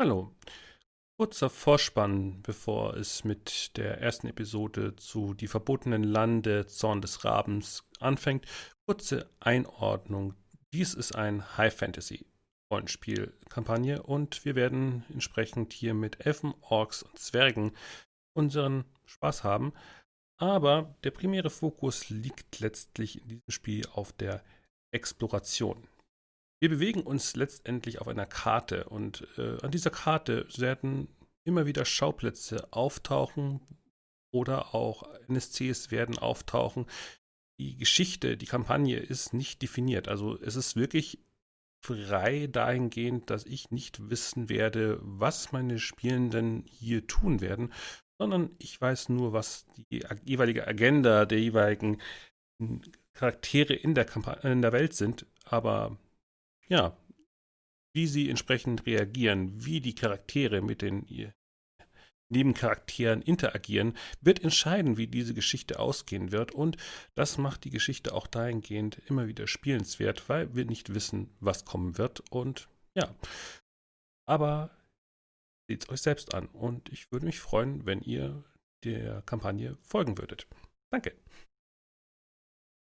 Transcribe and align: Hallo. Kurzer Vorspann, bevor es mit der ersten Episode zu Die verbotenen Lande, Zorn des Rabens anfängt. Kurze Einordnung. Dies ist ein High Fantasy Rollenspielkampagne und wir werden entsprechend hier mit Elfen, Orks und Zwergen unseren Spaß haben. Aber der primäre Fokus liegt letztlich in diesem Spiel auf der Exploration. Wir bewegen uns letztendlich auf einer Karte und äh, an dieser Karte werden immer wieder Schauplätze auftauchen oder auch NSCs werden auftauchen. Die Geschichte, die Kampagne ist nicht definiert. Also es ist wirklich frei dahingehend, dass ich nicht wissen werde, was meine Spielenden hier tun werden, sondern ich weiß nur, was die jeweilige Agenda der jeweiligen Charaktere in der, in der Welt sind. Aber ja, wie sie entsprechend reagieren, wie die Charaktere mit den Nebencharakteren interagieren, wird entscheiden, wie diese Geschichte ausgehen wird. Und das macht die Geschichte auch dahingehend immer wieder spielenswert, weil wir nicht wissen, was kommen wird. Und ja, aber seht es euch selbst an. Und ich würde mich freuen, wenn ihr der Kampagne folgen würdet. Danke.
Hallo. 0.00 0.32
Kurzer 1.18 1.50
Vorspann, 1.50 2.40
bevor 2.42 2.94
es 2.96 3.24
mit 3.24 3.76
der 3.76 4.00
ersten 4.00 4.28
Episode 4.28 4.94
zu 4.94 5.34
Die 5.34 5.48
verbotenen 5.48 6.04
Lande, 6.04 6.66
Zorn 6.66 7.00
des 7.00 7.24
Rabens 7.24 7.82
anfängt. 7.98 8.46
Kurze 8.86 9.28
Einordnung. 9.40 10.34
Dies 10.72 10.94
ist 10.94 11.16
ein 11.16 11.56
High 11.56 11.74
Fantasy 11.74 12.24
Rollenspielkampagne 12.72 14.00
und 14.00 14.44
wir 14.44 14.54
werden 14.54 15.04
entsprechend 15.12 15.72
hier 15.72 15.94
mit 15.94 16.24
Elfen, 16.24 16.54
Orks 16.60 17.02
und 17.02 17.18
Zwergen 17.18 17.72
unseren 18.36 18.84
Spaß 19.04 19.42
haben. 19.42 19.72
Aber 20.40 20.94
der 21.02 21.10
primäre 21.10 21.50
Fokus 21.50 22.08
liegt 22.08 22.60
letztlich 22.60 23.20
in 23.20 23.28
diesem 23.30 23.50
Spiel 23.50 23.84
auf 23.88 24.12
der 24.12 24.44
Exploration. 24.92 25.88
Wir 26.60 26.68
bewegen 26.68 27.02
uns 27.02 27.36
letztendlich 27.36 28.00
auf 28.00 28.08
einer 28.08 28.26
Karte 28.26 28.84
und 28.84 29.26
äh, 29.38 29.58
an 29.62 29.70
dieser 29.70 29.90
Karte 29.90 30.46
werden 30.56 31.08
immer 31.44 31.66
wieder 31.66 31.84
Schauplätze 31.84 32.72
auftauchen 32.72 33.60
oder 34.32 34.74
auch 34.74 35.04
NSCs 35.28 35.90
werden 35.90 36.18
auftauchen. 36.18 36.86
Die 37.60 37.76
Geschichte, 37.76 38.36
die 38.36 38.46
Kampagne 38.46 38.98
ist 38.98 39.32
nicht 39.32 39.62
definiert. 39.62 40.08
Also 40.08 40.40
es 40.40 40.56
ist 40.56 40.76
wirklich 40.76 41.18
frei 41.80 42.48
dahingehend, 42.48 43.30
dass 43.30 43.46
ich 43.46 43.70
nicht 43.70 44.10
wissen 44.10 44.48
werde, 44.48 44.98
was 45.00 45.52
meine 45.52 45.78
Spielenden 45.78 46.64
hier 46.66 47.06
tun 47.06 47.40
werden, 47.40 47.72
sondern 48.18 48.50
ich 48.58 48.80
weiß 48.80 49.10
nur, 49.10 49.32
was 49.32 49.66
die 49.90 50.04
jeweilige 50.24 50.66
Agenda 50.66 51.24
der 51.24 51.40
jeweiligen 51.40 51.98
Charaktere 53.12 53.74
in 53.74 53.94
der, 53.94 54.06
in 54.42 54.62
der 54.62 54.72
Welt 54.72 54.94
sind. 54.94 55.24
Aber 55.44 55.96
ja, 56.68 56.96
wie 57.94 58.06
sie 58.06 58.28
entsprechend 58.28 58.86
reagieren, 58.86 59.64
wie 59.64 59.80
die 59.80 59.94
Charaktere 59.94 60.60
mit 60.60 60.82
den 60.82 61.06
Nebencharakteren 62.30 63.22
interagieren, 63.22 63.96
wird 64.20 64.44
entscheiden, 64.44 64.98
wie 64.98 65.06
diese 65.06 65.34
Geschichte 65.34 65.78
ausgehen 65.78 66.30
wird. 66.30 66.52
Und 66.52 66.76
das 67.14 67.38
macht 67.38 67.64
die 67.64 67.70
Geschichte 67.70 68.12
auch 68.12 68.26
dahingehend 68.26 69.00
immer 69.06 69.26
wieder 69.26 69.46
spielenswert, 69.46 70.28
weil 70.28 70.54
wir 70.54 70.66
nicht 70.66 70.94
wissen, 70.94 71.34
was 71.40 71.64
kommen 71.64 71.96
wird. 71.96 72.20
Und 72.30 72.68
ja, 72.94 73.14
aber 74.26 74.70
seht 75.68 75.84
es 75.84 75.88
euch 75.88 76.02
selbst 76.02 76.34
an. 76.34 76.46
Und 76.48 76.90
ich 76.90 77.10
würde 77.10 77.26
mich 77.26 77.40
freuen, 77.40 77.86
wenn 77.86 78.02
ihr 78.02 78.44
der 78.84 79.22
Kampagne 79.22 79.76
folgen 79.82 80.18
würdet. 80.18 80.46
Danke. 80.92 81.16